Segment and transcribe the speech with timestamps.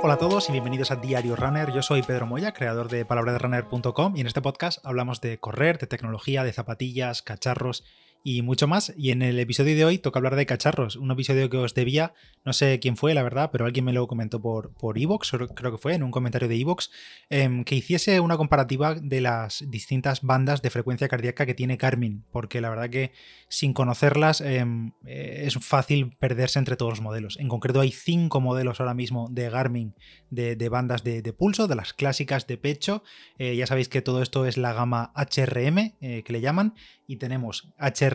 [0.00, 1.72] Hola a todos y bienvenidos a Diario Runner.
[1.72, 5.88] Yo soy Pedro Moya, creador de palabraderunner.com y en este podcast hablamos de correr, de
[5.88, 7.82] tecnología, de zapatillas, cacharros
[8.22, 8.92] y mucho más.
[8.96, 12.14] Y en el episodio de hoy toca hablar de cacharros, un episodio que os debía,
[12.44, 15.72] no sé quién fue, la verdad, pero alguien me lo comentó por por Evox, creo
[15.72, 16.90] que fue, en un comentario de Evox,
[17.28, 22.24] em, que hiciese una comparativa de las distintas bandas de frecuencia cardíaca que tiene Garmin,
[22.32, 23.12] porque la verdad que
[23.48, 27.38] sin conocerlas em, eh, es fácil perderse entre todos los modelos.
[27.38, 29.94] En concreto hay cinco modelos ahora mismo de Garmin
[30.30, 33.02] de, bandas de, pulso, de las clásicas de pecho.
[33.38, 36.74] Eh, ya sabéis que todo esto es la gama HRM, eh, que le llaman,
[37.06, 38.07] y tenemos HRM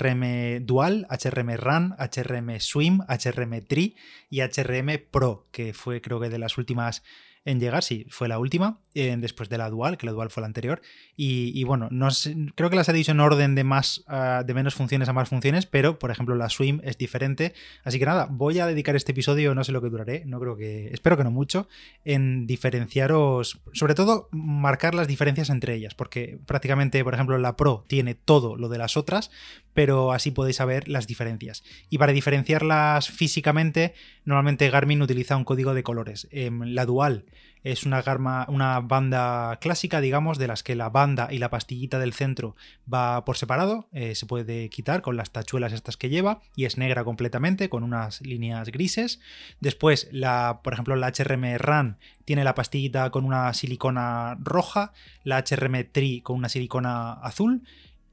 [0.66, 3.96] Dual, HRM Run, HRM Swim, HRM Tri
[4.30, 7.04] y HRM Pro, que fue creo que de las últimas
[7.46, 10.42] en llegar, sí, fue la última, eh, después de la dual, que la dual fue
[10.42, 10.82] la anterior.
[11.18, 12.08] Y, bueno, no
[12.56, 15.30] creo que las he dicho en orden de más ah, de menos funciones a más
[15.30, 17.54] funciones, pero por ejemplo la swim es diferente.
[17.84, 20.56] Así que nada, voy a dedicar este episodio, no sé lo que duraré, no creo
[20.56, 20.88] que.
[20.94, 21.68] Espero que no mucho,
[22.06, 23.60] en diferenciaros.
[23.74, 25.96] Sobre todo, marcar las diferencias entre ellas.
[25.96, 29.32] Porque prácticamente, por ejemplo, la Pro tiene todo lo de las otras,
[29.74, 31.64] pero así podéis saber las diferencias.
[31.90, 36.28] Y para diferenciarlas físicamente, normalmente Garmin utiliza un código de colores.
[36.32, 37.26] Em, la dual
[37.64, 38.04] es una,
[38.48, 42.56] una banda clásica, digamos, de las que la banda y la pastillita del centro
[42.92, 46.78] va por separado, eh, se puede quitar con las tachuelas estas que lleva y es
[46.78, 49.20] negra completamente con unas líneas grises.
[49.60, 55.38] Después, la, por ejemplo, la HRM RAN tiene la pastillita con una silicona roja, la
[55.38, 57.64] HRM Tri con una silicona azul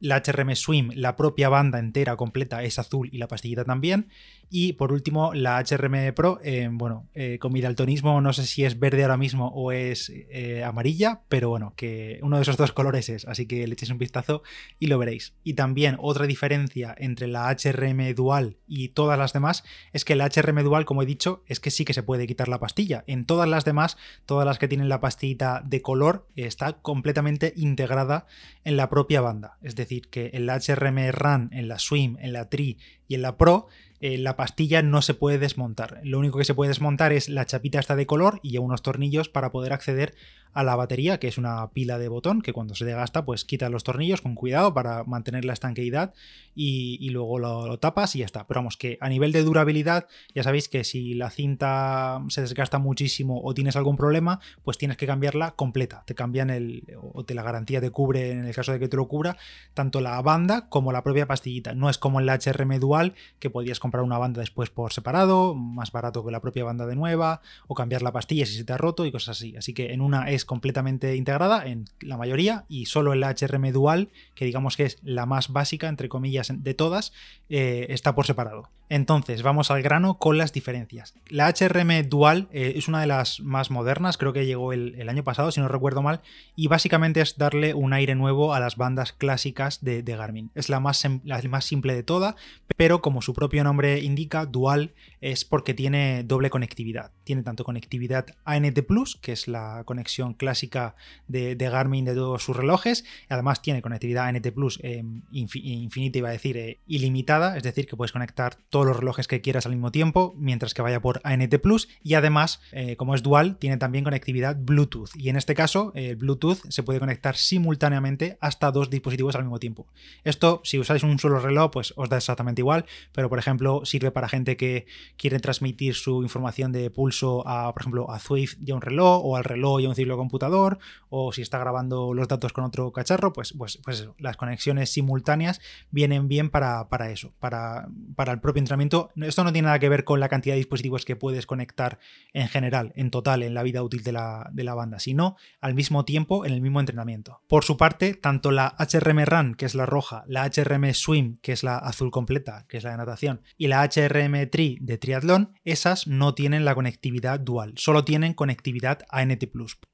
[0.01, 4.09] la HRM Swim, la propia banda entera completa es azul y la pastillita también.
[4.53, 8.65] Y por último, la HRM Pro, eh, bueno, eh, con mi daltonismo no sé si
[8.65, 12.73] es verde ahora mismo o es eh, amarilla, pero bueno, que uno de esos dos
[12.73, 14.43] colores es, así que le echéis un vistazo
[14.81, 15.35] y lo veréis.
[15.45, 19.63] Y también otra diferencia entre la HRM Dual y todas las demás
[19.93, 22.49] es que la HRM Dual, como he dicho, es que sí que se puede quitar
[22.49, 23.05] la pastilla.
[23.07, 28.27] En todas las demás, todas las que tienen la pastillita de color, está completamente integrada
[28.65, 29.59] en la propia banda.
[29.63, 33.23] Es decir, que en la HRM Run, en la Swim, en la Tri y en
[33.23, 33.69] la Pro
[34.01, 36.01] eh, la pastilla no se puede desmontar.
[36.05, 39.29] Lo único que se puede desmontar es la chapita esta de color y unos tornillos
[39.29, 40.15] para poder acceder
[40.53, 43.69] a la batería, que es una pila de botón que cuando se desgasta, pues quita
[43.69, 46.13] los tornillos con cuidado para mantener la estanqueidad
[46.55, 48.47] y, luego lo, tapas y ya está.
[48.47, 52.79] Pero vamos, que a nivel de durabilidad, ya sabéis que si la cinta se desgasta
[52.79, 56.03] muchísimo o tienes algún problema, pues tienes que cambiarla completa.
[56.07, 58.97] Te cambian el, o te la garantía te cubre en el caso de que te
[58.97, 59.37] lo cubra,
[59.75, 61.75] tanto la banda como la propia pastillita.
[61.75, 65.55] No es como en la HRM Dual, que podías comprar una banda después por separado,
[65.55, 68.73] más barato que la propia banda de nueva, o cambiar la pastilla si se te
[68.73, 69.57] ha roto y cosas así.
[69.57, 73.73] Así que en una es completamente integrada en la mayoría y solo en la HRM
[73.73, 77.13] Dual, que digamos que es la más básica, entre comillas, de todas,
[77.49, 78.69] eh, está por separado.
[78.91, 81.15] Entonces, vamos al grano con las diferencias.
[81.29, 85.23] La HRM Dual eh, es una de las más modernas, creo que llegó el, año
[85.23, 86.23] pasado, si no recuerdo mal,
[86.57, 90.51] y básicamente es darle un aire nuevo a las bandas clásicas de, Garmin.
[90.57, 92.35] Es la más, la más simple de toda,
[92.77, 97.13] pero como su propio nombre indica, Dual es porque tiene doble conectividad.
[97.25, 100.95] Tiene tanto conectividad ANT Plus, que es la conexión clásica
[101.29, 106.33] de, Garmin de todos sus relojes, además tiene conectividad ANT Plus eh, infinita, iba a
[106.33, 109.93] decir, eh, ilimitada, es decir, que puedes conectar todo los relojes que quieras al mismo
[109.93, 111.89] tiempo, mientras que vaya por ANT Plus.
[112.03, 115.11] Y además, eh, como es dual, tiene también conectividad Bluetooth.
[115.15, 119.59] Y en este caso, el Bluetooth se puede conectar simultáneamente hasta dos dispositivos al mismo
[119.59, 119.87] tiempo.
[120.25, 124.11] Esto, si usáis un solo reloj, pues os da exactamente igual, pero por ejemplo, sirve
[124.11, 124.87] para gente que
[125.17, 129.23] quiere transmitir su información de pulso a, por ejemplo, a Swift y a un reloj,
[129.25, 130.79] o al reloj y a un ciclo computador,
[131.09, 135.61] o si está grabando los datos con otro cacharro, pues, pues, pues las conexiones simultáneas
[135.91, 140.05] vienen bien para, para eso, para, para el propio esto no tiene nada que ver
[140.05, 141.99] con la cantidad de dispositivos que puedes conectar
[142.33, 145.75] en general, en total, en la vida útil de la, de la banda, sino al
[145.75, 147.41] mismo tiempo en el mismo entrenamiento.
[147.49, 151.53] Por su parte, tanto la HRM Run, que es la roja, la HRM Swim, que
[151.53, 155.55] es la azul completa, que es la de natación, y la HRM Tri de triatlón,
[155.65, 159.45] esas no tienen la conectividad dual, solo tienen conectividad ANT+.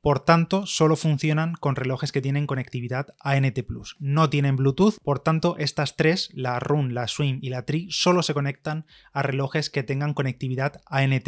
[0.01, 3.65] Por tanto, solo funcionan con relojes que tienen conectividad ANT+.
[3.99, 8.23] No tienen Bluetooth, por tanto, estas tres, la Run, la Swim y la Tri, solo
[8.23, 11.27] se conectan a relojes que tengan conectividad ANT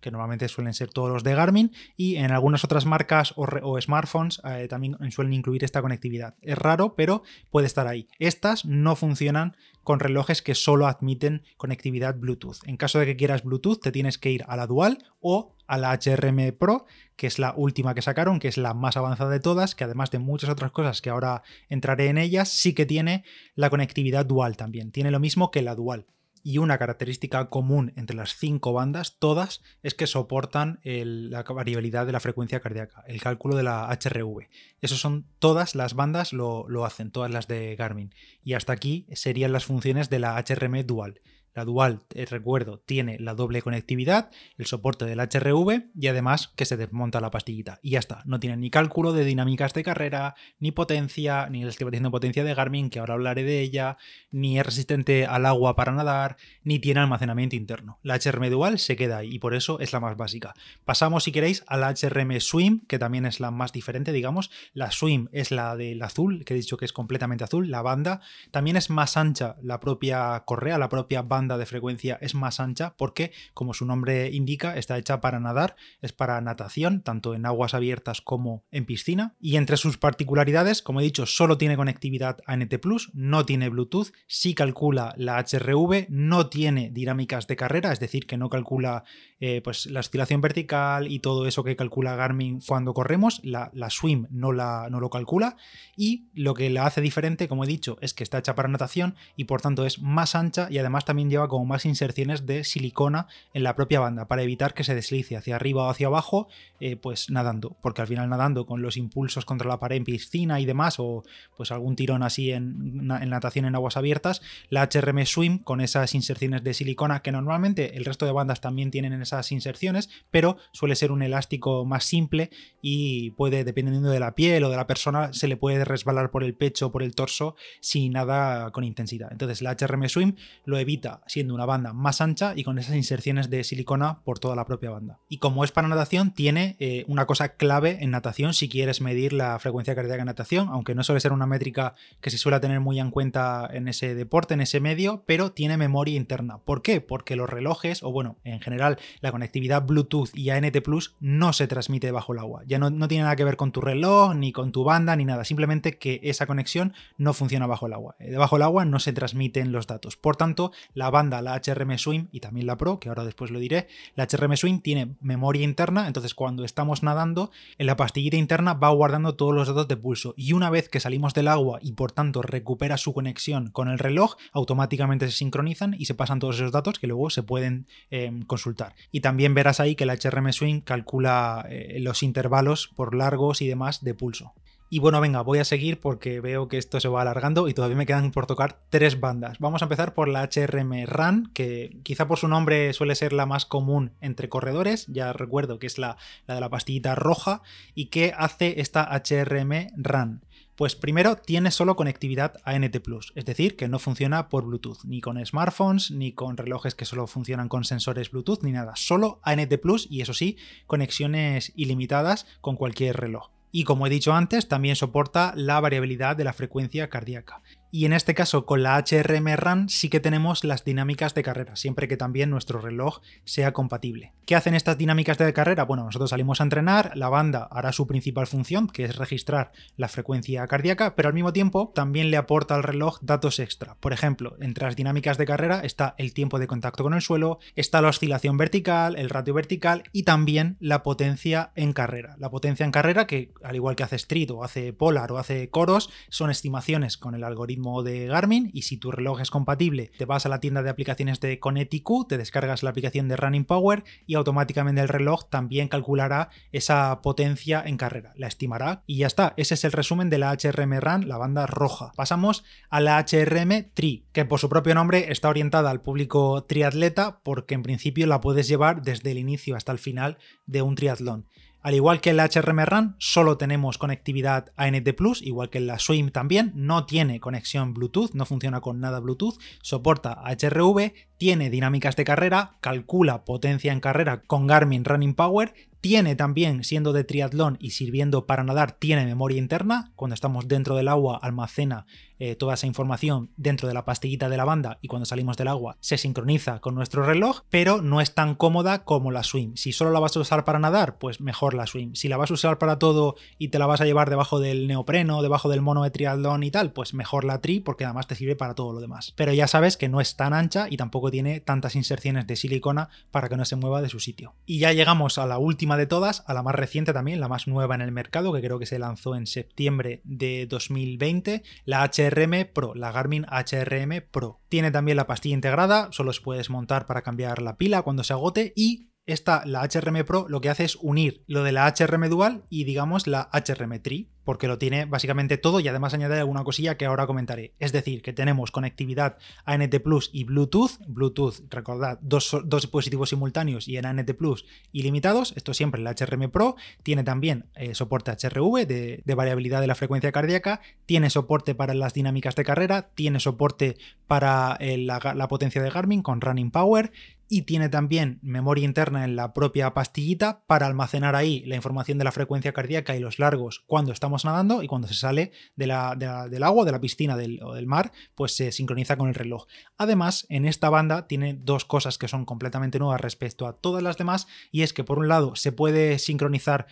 [0.00, 4.40] que normalmente suelen ser todos los de Garmin y en algunas otras marcas o, smartphones
[4.44, 6.34] eh, también suelen incluir esta conectividad.
[6.42, 8.08] Es raro, pero puede estar ahí.
[8.18, 12.58] Estas no funcionan con relojes que solo admiten conectividad Bluetooth.
[12.66, 15.78] En caso de que quieras Bluetooth, te tienes que ir a la Dual o a
[15.78, 16.86] la HRM Pro,
[17.16, 20.10] que es la última que sacaron, que es la más avanzada de todas, que además
[20.10, 23.24] de muchas otras cosas que ahora entraré en ellas, sí que tiene
[23.54, 24.90] la conectividad dual también.
[24.90, 26.06] Tiene lo mismo que la Dual.
[26.42, 32.12] Y una característica común entre las cinco bandas, todas, es que soportan la variabilidad de
[32.12, 34.48] la frecuencia cardíaca, el cálculo de la HRV.
[34.80, 38.14] Eso son todas las bandas lo, lo hacen, todas las de Garmin.
[38.42, 41.20] Y hasta aquí serían las funciones de la HRM dual.
[41.52, 46.64] La dual, eh, recuerdo, tiene la doble conectividad, el soporte del HRV y además que
[46.64, 47.80] se desmonta la pastillita.
[47.82, 52.04] Y ya está, no tiene ni cálculo de dinámicas de carrera, ni potencia, ni estimación
[52.04, 53.96] de potencia de Garmin, que ahora hablaré de ella,
[54.30, 57.98] ni es resistente al agua para nadar, ni tiene almacenamiento interno.
[58.02, 60.54] La HRM dual se queda ahí y por eso es la más básica.
[60.84, 64.50] Pasamos, si queréis, a la HRM Swim, que también es la más diferente, digamos.
[64.72, 68.20] La Swim es la del azul, que he dicho que es completamente azul, la banda.
[68.52, 72.94] También es más ancha la propia correa, la propia banda de frecuencia es más ancha
[72.96, 77.74] porque, como su nombre indica, está hecha para nadar, es para natación, tanto en aguas
[77.74, 79.34] abiertas como en piscina.
[79.40, 84.12] Y entre sus particularidades, como he dicho, solo tiene conectividad ANT Plus, no tiene Bluetooth,
[84.26, 89.04] sí calcula la HRV, no tiene dinámicas de carrera, es decir, que no calcula
[89.40, 93.90] eh, pues, la oscilación vertical y todo eso que calcula Garmin cuando corremos, la, la
[93.90, 95.56] Swim no, la, no lo calcula.
[95.96, 99.14] Y lo que la hace diferente, como he dicho, es que está hecha para natación
[99.36, 103.26] y por tanto es más ancha y además también lleva como más inserciones de silicona
[103.54, 106.48] en la propia banda para evitar que se deslice hacia arriba o hacia abajo,
[106.80, 110.60] eh, pues nadando, porque al final nadando con los impulsos contra la pared en piscina
[110.60, 111.22] y demás, o
[111.56, 116.62] pues algún tirón así en, natación en aguas abiertas, la HRM Swim con esas inserciones
[116.62, 121.12] de silicona que normalmente el resto de bandas también tienen esas inserciones, pero suele ser
[121.12, 122.50] un elástico más simple
[122.82, 126.44] y puede, dependiendo de la piel o de la persona, se le puede resbalar por
[126.44, 129.30] el pecho o por el torso sin nada con intensidad.
[129.30, 133.50] Entonces la HRM Swim lo evita siendo una banda más ancha y con esas inserciones
[133.50, 135.18] de silicona por toda la propia banda.
[135.28, 139.32] Y como es para natación, tiene eh, una cosa clave en natación si quieres medir
[139.32, 142.80] la frecuencia cardíaca en natación, aunque no suele ser una métrica que se suele tener
[142.80, 146.58] muy en cuenta en ese deporte, en ese medio, pero tiene memoria interna.
[146.58, 147.00] ¿Por qué?
[147.00, 151.66] Porque los relojes, o bueno, en general, la conectividad Bluetooth y ANT Plus no se
[151.66, 152.62] transmite bajo el agua.
[152.66, 155.24] Ya no, no tiene nada que ver con tu reloj, ni con tu banda, ni
[155.24, 155.44] nada.
[155.44, 158.16] Simplemente que esa conexión no funciona bajo el agua.
[158.18, 160.16] Eh, debajo del agua no se transmiten los datos.
[160.16, 163.58] Por tanto, la banda, la HRM Swim y también la Pro, que ahora después lo
[163.58, 168.74] diré, la HRM Swim tiene memoria interna, entonces cuando estamos nadando, en la pastillita interna
[168.74, 171.92] va guardando todos los datos de pulso y una vez que salimos del agua y
[171.92, 176.56] por tanto recupera su conexión con el reloj, automáticamente se sincronizan y se pasan todos
[176.56, 178.94] esos datos que luego se pueden em, consultar.
[179.12, 183.68] Y también verás ahí que la HRM Swim calcula eh, los intervalos por largos y
[183.68, 184.52] demás de pulso.
[184.92, 187.96] Y bueno, venga, voy a seguir porque veo que esto se va alargando y todavía
[187.96, 189.60] me quedan por tocar tres bandas.
[189.60, 193.46] Vamos a empezar por la HRM RAN, que quizá por su nombre suele ser la
[193.46, 196.16] más común entre corredores, ya recuerdo que es la,
[196.48, 197.62] la de la pastillita roja,
[197.94, 200.44] y que hace esta HRM RAN.
[200.74, 205.20] Pues primero tiene solo conectividad ANT Plus, es decir, que no funciona por Bluetooth, ni
[205.20, 208.94] con smartphones, ni con relojes que solo funcionan con sensores Bluetooth, ni nada.
[208.96, 210.56] Solo ANT Plus y eso sí,
[210.88, 216.44] conexiones ilimitadas con cualquier reloj y como he dicho antes, también soporta la variabilidad de
[216.44, 220.84] la frecuencia cardíaca y en este caso con la HRM RAN sí que tenemos las
[220.84, 224.32] dinámicas de carrera, siempre que también nuestro reloj sea compatible.
[224.46, 225.84] ¿Qué hacen estas dinámicas de carrera?
[225.84, 230.08] Bueno, nosotros salimos a entrenar, la banda hará su principal función, que es registrar la
[230.08, 233.96] frecuencia cardíaca, pero al mismo tiempo también le aporta al reloj datos extra.
[233.96, 237.58] Por ejemplo, entre las dinámicas de carrera está el tiempo de contacto con el suelo,
[237.76, 242.36] está la oscilación vertical, el ratio vertical y también la potencia en carrera.
[242.38, 245.70] La potencia en carrera, que al igual que hace Street o hace Polar o hace
[245.70, 250.24] Coros, son estimaciones con el algoritmo de Garmin y si tu reloj es compatible te
[250.24, 254.04] vas a la tienda de aplicaciones de Conetiq, te descargas la aplicación de Running Power
[254.26, 259.54] y automáticamente el reloj también calculará esa potencia en carrera, la estimará y ya está.
[259.56, 262.12] Ese es el resumen de la HRM RAN, la banda roja.
[262.16, 267.40] Pasamos a la HRM Tri, que por su propio nombre está orientada al público triatleta
[267.42, 271.46] porque en principio la puedes llevar desde el inicio hasta el final de un triatlón.
[271.82, 275.98] Al igual que en la HRM RAN, solo tenemos conectividad ANT Plus, igual que la
[275.98, 282.16] Swim también, no tiene conexión Bluetooth, no funciona con nada Bluetooth, soporta HRV, tiene dinámicas
[282.16, 287.76] de carrera, calcula potencia en carrera con Garmin Running Power tiene también, siendo de triatlón
[287.78, 290.12] y sirviendo para nadar, tiene memoria interna.
[290.16, 292.06] Cuando estamos dentro del agua, almacena
[292.38, 295.68] eh, toda esa información dentro de la pastillita de la banda y cuando salimos del
[295.68, 299.76] agua se sincroniza con nuestro reloj, pero no es tan cómoda como la Swim.
[299.76, 302.14] Si solo la vas a usar para nadar, pues mejor la Swim.
[302.14, 304.86] Si la vas a usar para todo y te la vas a llevar debajo del
[304.86, 308.36] neopreno, debajo del mono de triatlón y tal, pues mejor la Tri porque además te
[308.36, 309.34] sirve para todo lo demás.
[309.36, 313.08] Pero ya sabes que no es tan ancha y tampoco tiene tantas inserciones de silicona
[313.30, 314.54] para que no se mueva de su sitio.
[314.66, 317.66] Y ya llegamos a la última de todas, a la más reciente también, la más
[317.66, 322.72] nueva en el mercado, que creo que se lanzó en septiembre de 2020, la HRM
[322.72, 324.60] Pro, la Garmin HRM Pro.
[324.68, 328.32] Tiene también la pastilla integrada, solo se puedes montar para cambiar la pila cuando se
[328.32, 332.28] agote y esta, la HRM Pro, lo que hace es unir lo de la HRM
[332.28, 336.64] Dual y digamos la HRM Tri, porque lo tiene básicamente todo y además añade alguna
[336.64, 337.74] cosilla que ahora comentaré.
[337.78, 340.98] Es decir, que tenemos conectividad ANT Plus y Bluetooth.
[341.06, 345.52] Bluetooth, recordad, dos, dispositivos simultáneos y en ANT Plus ilimitados.
[345.56, 346.76] Esto siempre la HRM Pro.
[347.02, 350.80] Tiene también eh, soporte HRV de, variabilidad de la frecuencia cardíaca.
[351.06, 353.10] Tiene soporte para las dinámicas de carrera.
[353.14, 357.12] Tiene soporte para eh, la potencia de Garmin con Running Power
[357.52, 362.22] y tiene también memoria interna en la propia pastillita para almacenar ahí la información de
[362.22, 366.84] la frecuencia cardíaca y los largos cuando estamos nadando y cuando se sale del agua,
[366.84, 369.66] de la piscina o del mar, pues se sincroniza con el reloj.
[369.98, 374.16] Además, en esta banda tiene dos cosas que son completamente nuevas respecto a todas las
[374.16, 376.86] demás y es que por un lado se puede sincronizar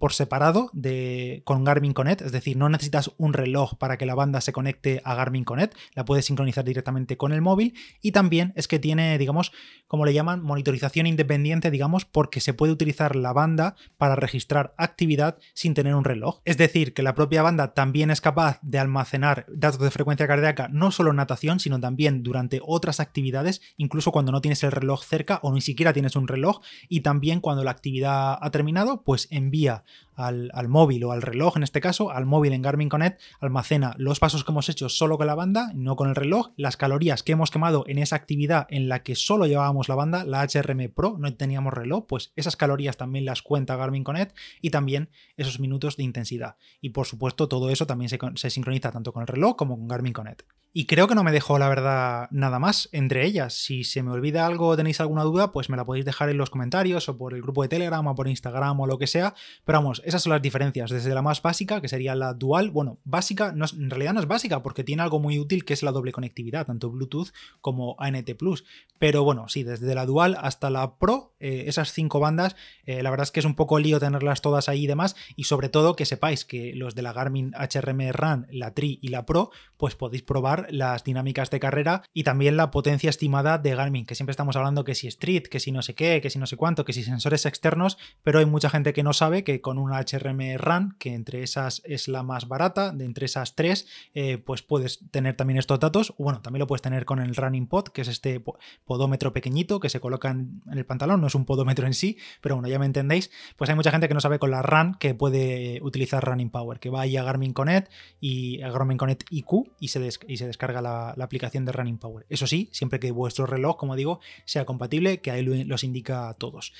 [0.00, 4.16] por separado de, con Garmin Connect, es decir, no necesitas un reloj para que la
[4.16, 8.52] banda se conecte a Garmin Connect, la puedes sincronizar directamente con el móvil y también
[8.56, 9.52] es que tiene, digamos,
[9.92, 15.36] como le llaman, monitorización independiente, digamos, porque se puede utilizar la banda para registrar actividad
[15.52, 16.40] sin tener un reloj.
[16.46, 20.68] Es decir, que la propia banda también es capaz de almacenar datos de frecuencia cardíaca
[20.72, 25.04] no solo en natación, sino también durante otras actividades, incluso cuando no tienes el reloj
[25.04, 29.28] cerca o ni siquiera tienes un reloj, y también cuando la actividad ha terminado, pues
[29.30, 29.84] envía
[30.14, 34.20] al, móvil o al reloj, en este caso, al móvil en Garmin Connect, almacena los
[34.20, 37.32] pasos que hemos hecho solo con la banda, no con el reloj, las calorías que
[37.32, 41.16] hemos quemado en esa actividad en la que solo llevábamos la banda, la HRM Pro,
[41.18, 45.96] no teníamos reloj, pues esas calorías también las cuenta Garmin Connect y también esos minutos
[45.96, 46.56] de intensidad.
[46.80, 49.88] Y por supuesto, todo eso también se, se sincroniza tanto con el reloj como con
[49.88, 50.42] Garmin Connect.
[50.74, 53.52] Y creo que no me dejó, la verdad, nada más entre ellas.
[53.52, 56.38] Si se me olvida algo o tenéis alguna duda, pues me la podéis dejar en
[56.38, 59.34] los comentarios o por el grupo de Telegram o por Instagram o lo que sea.
[59.66, 60.90] Pero vamos, esas son las diferencias.
[60.90, 64.26] Desde la más básica, que sería la dual, bueno, básica, no en realidad no es
[64.26, 67.28] básica porque tiene algo muy útil que es la doble conectividad, tanto Bluetooth
[67.60, 68.64] como ANT Plus.
[68.98, 72.56] Pero bueno, sí, desde la dual hasta la Pro, eh, esas cinco bandas,
[72.86, 75.16] eh, la verdad es que es un poco lío tenerlas todas ahí y demás.
[75.36, 79.08] Y sobre todo que sepáis que los de la Garmin HRM Run, la Tri y
[79.08, 83.74] la Pro, pues podéis probar las dinámicas de carrera y también la potencia estimada de
[83.74, 86.38] Garmin, que siempre estamos hablando que si Street, que si no sé qué, que si
[86.38, 89.60] no sé cuánto, que si sensores externos, pero hay mucha gente que no sabe que
[89.60, 93.86] con una HRM RAN, que entre esas es la más barata, de entre esas tres,
[94.14, 96.14] eh, pues puedes tener también estos datos.
[96.18, 98.42] Bueno, también lo puedes tener con el Running Pod, que es este
[98.84, 102.68] podómetro pequeñito que se coloca en, el pantalón, es un podómetro en sí, pero bueno,
[102.68, 103.30] ya me entendéis.
[103.56, 106.78] Pues hay mucha gente que no sabe con la RAN que puede utilizar Running Power,
[106.78, 111.10] que va ahí a Garmin Connect y a Garmin Connect IQ y se, descarga la,
[111.10, 112.26] aplicación de Running Power.
[112.28, 116.34] Eso sí, siempre que vuestro reloj, como digo, sea compatible, que ahí los indica a
[116.34, 116.72] todos.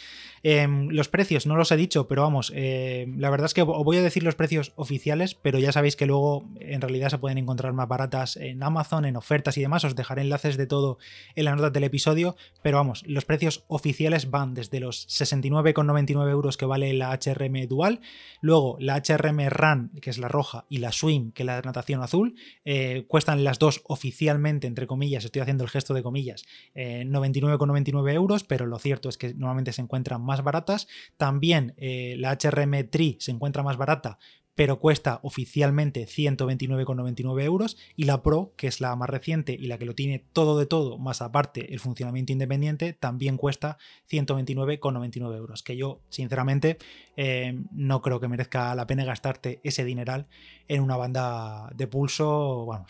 [0.42, 3.84] Em, los precios, no los he dicho, pero vamos, em, la verdad es que os
[3.84, 7.38] voy a decir los precios oficiales, pero ya sabéis que luego en realidad se pueden
[7.38, 9.84] encontrar más baratas en Amazon, en ofertas y demás.
[9.84, 10.98] Os dejaré enlaces de todo
[11.36, 16.56] en la nota del episodio, pero vamos, los precios oficiales van desde los 69,99 euros
[16.56, 18.00] que vale la HRM Dual,
[18.40, 22.02] luego la HRM Run, que es la roja, y la Swim, que es la natación
[22.02, 22.34] azul,
[22.64, 26.44] eh, cuestan las dos oficialmente, entre comillas, estoy haciendo el gesto de comillas,
[26.74, 30.88] 99,99 eh, euros, pero lo cierto es que normalmente se encuentran más baratas.
[31.16, 34.18] También eh, la HRM Tri se encuentra más barata,
[34.62, 39.76] pero cuesta oficialmente 129,99 euros y la Pro, que es la más reciente y la
[39.76, 43.76] que lo tiene todo de todo, más aparte el funcionamiento independiente, también cuesta
[44.08, 46.78] 129,99 euros, que yo sinceramente
[47.16, 50.28] eh, no creo que merezca la pena gastarte ese dineral
[50.68, 52.86] en una banda de pulso, bueno,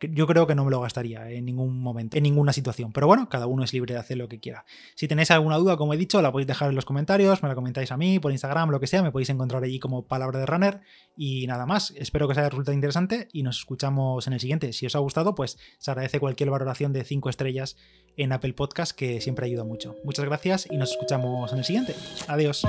[0.00, 3.28] yo creo que no me lo gastaría en ningún momento, en ninguna situación, pero bueno,
[3.28, 4.64] cada uno es libre de hacer lo que quiera.
[4.94, 7.56] Si tenéis alguna duda, como he dicho, la podéis dejar en los comentarios, me la
[7.56, 10.46] comentáis a mí, por Instagram, lo que sea, me podéis encontrar allí como palabra de
[10.46, 10.80] runner
[11.16, 14.72] y nada más, espero que os haya resultado interesante y nos escuchamos en el siguiente.
[14.72, 17.76] Si os ha gustado, pues se agradece cualquier valoración de 5 estrellas
[18.16, 19.96] en Apple Podcast que siempre ayuda mucho.
[20.04, 21.94] Muchas gracias y nos escuchamos en el siguiente.
[22.28, 22.62] Adiós.